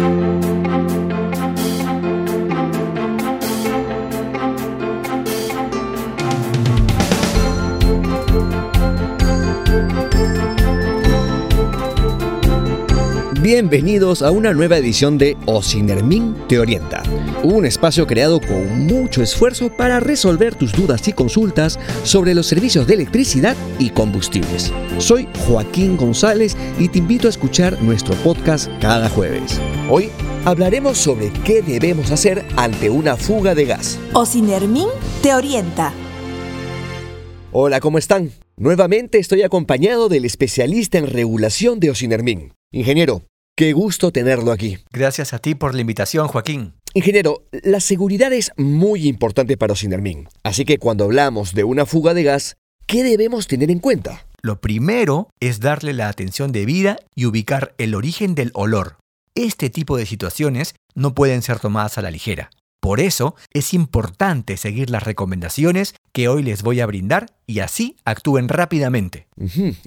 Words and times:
Thank 0.00 0.44
you. 0.44 0.59
Bienvenidos 13.42 14.20
a 14.20 14.32
una 14.32 14.52
nueva 14.52 14.76
edición 14.76 15.16
de 15.16 15.34
Ocinermin 15.46 16.36
Te 16.46 16.58
Orienta, 16.58 17.02
un 17.42 17.64
espacio 17.64 18.06
creado 18.06 18.38
con 18.38 18.86
mucho 18.86 19.22
esfuerzo 19.22 19.74
para 19.74 19.98
resolver 19.98 20.54
tus 20.54 20.74
dudas 20.74 21.08
y 21.08 21.14
consultas 21.14 21.78
sobre 22.02 22.34
los 22.34 22.46
servicios 22.46 22.86
de 22.86 22.94
electricidad 22.94 23.56
y 23.78 23.88
combustibles. 23.88 24.70
Soy 24.98 25.26
Joaquín 25.46 25.96
González 25.96 26.54
y 26.78 26.88
te 26.88 26.98
invito 26.98 27.28
a 27.28 27.30
escuchar 27.30 27.80
nuestro 27.80 28.14
podcast 28.16 28.70
cada 28.78 29.08
jueves. 29.08 29.58
Hoy 29.88 30.10
hablaremos 30.44 30.98
sobre 30.98 31.32
qué 31.42 31.62
debemos 31.62 32.10
hacer 32.10 32.44
ante 32.56 32.90
una 32.90 33.16
fuga 33.16 33.54
de 33.54 33.64
gas. 33.64 33.98
Ocinermin 34.12 34.88
Te 35.22 35.32
Orienta. 35.32 35.94
Hola, 37.52 37.80
¿cómo 37.80 37.96
están? 37.96 38.32
Nuevamente 38.58 39.18
estoy 39.18 39.40
acompañado 39.40 40.10
del 40.10 40.26
especialista 40.26 40.98
en 40.98 41.06
regulación 41.06 41.80
de 41.80 41.88
Ocinermin. 41.88 42.52
Ingeniero, 42.72 43.22
Qué 43.60 43.74
gusto 43.74 44.10
tenerlo 44.10 44.52
aquí. 44.52 44.78
Gracias 44.90 45.34
a 45.34 45.38
ti 45.38 45.54
por 45.54 45.74
la 45.74 45.82
invitación, 45.82 46.28
Joaquín. 46.28 46.72
Ingeniero, 46.94 47.44
la 47.62 47.80
seguridad 47.80 48.32
es 48.32 48.52
muy 48.56 49.06
importante 49.06 49.58
para 49.58 49.74
Ocinermin. 49.74 50.30
Así 50.42 50.64
que 50.64 50.78
cuando 50.78 51.04
hablamos 51.04 51.52
de 51.52 51.64
una 51.64 51.84
fuga 51.84 52.14
de 52.14 52.22
gas, 52.22 52.56
¿qué 52.86 53.02
debemos 53.02 53.48
tener 53.48 53.70
en 53.70 53.78
cuenta? 53.78 54.24
Lo 54.40 54.62
primero 54.62 55.28
es 55.40 55.60
darle 55.60 55.92
la 55.92 56.08
atención 56.08 56.52
debida 56.52 56.96
y 57.14 57.26
ubicar 57.26 57.74
el 57.76 57.94
origen 57.94 58.34
del 58.34 58.50
olor. 58.54 58.96
Este 59.34 59.68
tipo 59.68 59.98
de 59.98 60.06
situaciones 60.06 60.74
no 60.94 61.12
pueden 61.12 61.42
ser 61.42 61.58
tomadas 61.58 61.98
a 61.98 62.00
la 62.00 62.10
ligera. 62.10 62.48
Por 62.80 62.98
eso 62.98 63.34
es 63.52 63.74
importante 63.74 64.56
seguir 64.56 64.88
las 64.88 65.02
recomendaciones 65.02 65.94
que 66.12 66.28
hoy 66.28 66.42
les 66.42 66.62
voy 66.62 66.80
a 66.80 66.86
brindar 66.86 67.26
y 67.46 67.60
así 67.60 67.96
actúen 68.04 68.48
rápidamente. 68.48 69.28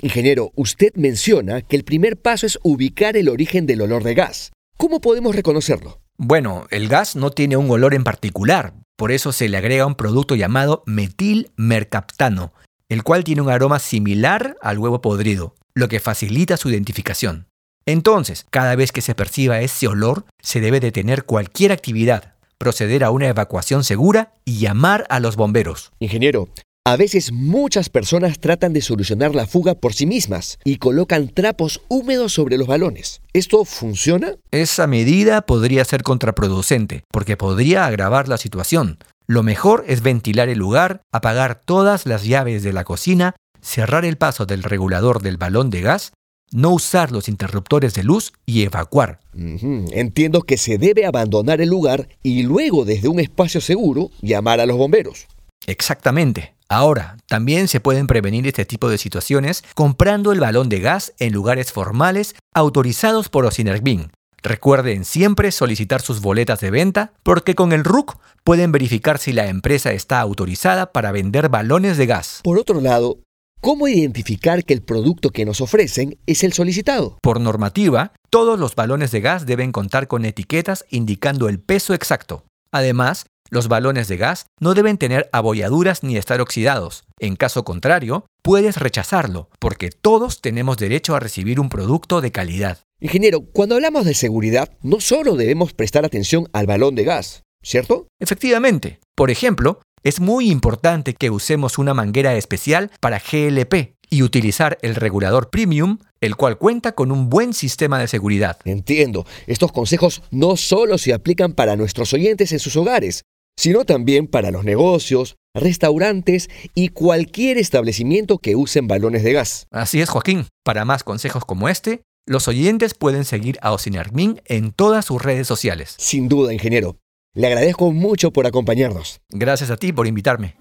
Ingeniero, 0.00 0.52
usted 0.54 0.92
menciona 0.94 1.62
que 1.62 1.76
el 1.76 1.84
primer 1.84 2.16
paso 2.20 2.46
es 2.46 2.58
ubicar 2.62 3.16
el 3.16 3.28
origen 3.28 3.66
del 3.66 3.82
olor 3.82 4.04
de 4.04 4.14
gas. 4.14 4.52
¿Cómo 4.76 5.00
podemos 5.00 5.34
reconocerlo? 5.34 6.00
Bueno, 6.16 6.66
el 6.70 6.88
gas 6.88 7.16
no 7.16 7.30
tiene 7.30 7.56
un 7.56 7.70
olor 7.70 7.94
en 7.94 8.04
particular, 8.04 8.74
por 8.96 9.12
eso 9.12 9.32
se 9.32 9.48
le 9.48 9.56
agrega 9.56 9.86
un 9.86 9.94
producto 9.94 10.34
llamado 10.34 10.82
metilmercaptano, 10.86 12.52
el 12.88 13.02
cual 13.02 13.24
tiene 13.24 13.42
un 13.42 13.50
aroma 13.50 13.78
similar 13.78 14.56
al 14.62 14.78
huevo 14.78 15.00
podrido, 15.00 15.54
lo 15.74 15.88
que 15.88 16.00
facilita 16.00 16.56
su 16.56 16.70
identificación. 16.70 17.46
Entonces, 17.86 18.46
cada 18.50 18.76
vez 18.76 18.92
que 18.92 19.00
se 19.00 19.14
perciba 19.14 19.60
ese 19.60 19.88
olor, 19.88 20.24
se 20.40 20.60
debe 20.60 20.78
detener 20.78 21.24
cualquier 21.24 21.72
actividad, 21.72 22.31
proceder 22.62 23.02
a 23.02 23.10
una 23.10 23.26
evacuación 23.26 23.82
segura 23.82 24.34
y 24.44 24.60
llamar 24.60 25.04
a 25.08 25.18
los 25.18 25.34
bomberos. 25.34 25.90
Ingeniero, 25.98 26.48
a 26.86 26.94
veces 26.94 27.32
muchas 27.32 27.88
personas 27.88 28.38
tratan 28.38 28.72
de 28.72 28.82
solucionar 28.82 29.34
la 29.34 29.48
fuga 29.48 29.74
por 29.74 29.94
sí 29.94 30.06
mismas 30.06 30.60
y 30.62 30.76
colocan 30.76 31.26
trapos 31.26 31.80
húmedos 31.88 32.34
sobre 32.34 32.58
los 32.58 32.68
balones. 32.68 33.20
¿Esto 33.32 33.64
funciona? 33.64 34.36
Esa 34.52 34.86
medida 34.86 35.42
podría 35.42 35.84
ser 35.84 36.04
contraproducente 36.04 37.02
porque 37.10 37.36
podría 37.36 37.84
agravar 37.86 38.28
la 38.28 38.36
situación. 38.36 38.98
Lo 39.26 39.42
mejor 39.42 39.84
es 39.88 40.00
ventilar 40.00 40.48
el 40.48 40.58
lugar, 40.58 41.02
apagar 41.10 41.56
todas 41.64 42.06
las 42.06 42.24
llaves 42.24 42.62
de 42.62 42.72
la 42.72 42.84
cocina, 42.84 43.34
cerrar 43.60 44.04
el 44.04 44.18
paso 44.18 44.46
del 44.46 44.62
regulador 44.62 45.20
del 45.20 45.36
balón 45.36 45.68
de 45.70 45.80
gas 45.80 46.12
no 46.52 46.70
usar 46.70 47.10
los 47.10 47.28
interruptores 47.28 47.94
de 47.94 48.04
luz 48.04 48.32
y 48.46 48.62
evacuar. 48.62 49.20
Entiendo 49.34 50.42
que 50.42 50.56
se 50.56 50.78
debe 50.78 51.06
abandonar 51.06 51.60
el 51.60 51.68
lugar 51.68 52.08
y 52.22 52.42
luego 52.42 52.84
desde 52.84 53.08
un 53.08 53.20
espacio 53.20 53.60
seguro 53.60 54.10
llamar 54.20 54.60
a 54.60 54.66
los 54.66 54.76
bomberos. 54.76 55.26
Exactamente. 55.66 56.54
Ahora, 56.68 57.18
también 57.26 57.68
se 57.68 57.80
pueden 57.80 58.06
prevenir 58.06 58.46
este 58.46 58.64
tipo 58.64 58.88
de 58.88 58.98
situaciones 58.98 59.62
comprando 59.74 60.32
el 60.32 60.40
balón 60.40 60.68
de 60.68 60.80
gas 60.80 61.12
en 61.18 61.32
lugares 61.32 61.70
formales 61.70 62.34
autorizados 62.54 63.28
por 63.28 63.44
Ocinerbin. 63.44 64.10
Recuerden 64.42 65.04
siempre 65.04 65.52
solicitar 65.52 66.02
sus 66.02 66.20
boletas 66.20 66.60
de 66.60 66.70
venta 66.70 67.12
porque 67.22 67.54
con 67.54 67.72
el 67.72 67.84
RUC 67.84 68.16
pueden 68.42 68.72
verificar 68.72 69.18
si 69.18 69.32
la 69.32 69.46
empresa 69.46 69.92
está 69.92 70.20
autorizada 70.20 70.92
para 70.92 71.12
vender 71.12 71.48
balones 71.48 71.96
de 71.96 72.06
gas. 72.06 72.40
Por 72.42 72.58
otro 72.58 72.80
lado, 72.80 73.18
¿Cómo 73.64 73.86
identificar 73.86 74.64
que 74.64 74.74
el 74.74 74.82
producto 74.82 75.30
que 75.30 75.44
nos 75.44 75.60
ofrecen 75.60 76.18
es 76.26 76.42
el 76.42 76.52
solicitado? 76.52 77.16
Por 77.22 77.40
normativa, 77.40 78.12
todos 78.28 78.58
los 78.58 78.74
balones 78.74 79.12
de 79.12 79.20
gas 79.20 79.46
deben 79.46 79.70
contar 79.70 80.08
con 80.08 80.24
etiquetas 80.24 80.84
indicando 80.90 81.48
el 81.48 81.60
peso 81.60 81.94
exacto. 81.94 82.44
Además, 82.72 83.26
los 83.50 83.68
balones 83.68 84.08
de 84.08 84.16
gas 84.16 84.46
no 84.58 84.74
deben 84.74 84.98
tener 84.98 85.30
abolladuras 85.32 86.02
ni 86.02 86.16
estar 86.16 86.40
oxidados. 86.40 87.04
En 87.20 87.36
caso 87.36 87.62
contrario, 87.62 88.26
puedes 88.42 88.78
rechazarlo, 88.78 89.48
porque 89.60 89.90
todos 89.90 90.40
tenemos 90.40 90.76
derecho 90.76 91.14
a 91.14 91.20
recibir 91.20 91.60
un 91.60 91.68
producto 91.68 92.20
de 92.20 92.32
calidad. 92.32 92.80
Ingeniero, 92.98 93.42
cuando 93.52 93.76
hablamos 93.76 94.06
de 94.06 94.14
seguridad, 94.14 94.76
no 94.82 94.98
solo 94.98 95.36
debemos 95.36 95.72
prestar 95.72 96.04
atención 96.04 96.48
al 96.52 96.66
balón 96.66 96.96
de 96.96 97.04
gas, 97.04 97.44
¿cierto? 97.62 98.08
Efectivamente. 98.18 98.98
Por 99.14 99.30
ejemplo, 99.30 99.80
es 100.02 100.20
muy 100.20 100.50
importante 100.50 101.14
que 101.14 101.30
usemos 101.30 101.78
una 101.78 101.94
manguera 101.94 102.34
especial 102.34 102.90
para 103.00 103.20
GLP 103.20 103.94
y 104.10 104.22
utilizar 104.22 104.78
el 104.82 104.94
regulador 104.94 105.48
premium, 105.48 105.98
el 106.20 106.36
cual 106.36 106.58
cuenta 106.58 106.92
con 106.92 107.10
un 107.10 107.30
buen 107.30 107.54
sistema 107.54 107.98
de 107.98 108.08
seguridad. 108.08 108.58
Entiendo, 108.64 109.26
estos 109.46 109.72
consejos 109.72 110.22
no 110.30 110.56
solo 110.56 110.98
se 110.98 111.14
aplican 111.14 111.54
para 111.54 111.76
nuestros 111.76 112.12
oyentes 112.12 112.52
en 112.52 112.58
sus 112.58 112.76
hogares, 112.76 113.22
sino 113.56 113.84
también 113.84 114.26
para 114.26 114.50
los 114.50 114.64
negocios, 114.64 115.36
restaurantes 115.54 116.50
y 116.74 116.88
cualquier 116.88 117.58
establecimiento 117.58 118.38
que 118.38 118.56
usen 118.56 118.88
balones 118.88 119.22
de 119.22 119.32
gas. 119.32 119.66
Así 119.70 120.00
es, 120.00 120.10
Joaquín. 120.10 120.46
Para 120.64 120.84
más 120.84 121.04
consejos 121.04 121.44
como 121.44 121.68
este, 121.68 122.02
los 122.26 122.48
oyentes 122.48 122.94
pueden 122.94 123.24
seguir 123.24 123.58
a 123.62 123.72
Ocinermin 123.72 124.40
en 124.44 124.72
todas 124.72 125.06
sus 125.06 125.22
redes 125.22 125.46
sociales. 125.46 125.94
Sin 125.98 126.28
duda, 126.28 126.52
ingeniero. 126.52 126.96
Le 127.34 127.46
agradezco 127.46 127.90
mucho 127.92 128.30
por 128.30 128.46
acompañarnos. 128.46 129.22
Gracias 129.30 129.70
a 129.70 129.78
ti 129.78 129.90
por 129.90 130.06
invitarme. 130.06 130.56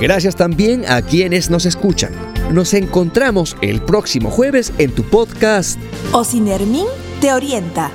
Gracias 0.00 0.36
también 0.36 0.84
a 0.86 1.02
quienes 1.02 1.50
nos 1.50 1.66
escuchan. 1.66 2.12
Nos 2.52 2.72
encontramos 2.74 3.56
el 3.62 3.82
próximo 3.82 4.30
jueves 4.30 4.72
en 4.78 4.92
tu 4.92 5.02
podcast 5.02 5.80
Ocinermin 6.12 6.86
te 7.20 7.32
orienta. 7.32 7.90